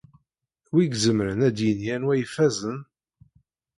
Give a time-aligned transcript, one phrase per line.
[0.73, 2.79] Wi izemren ad d-yini anwa ifazen?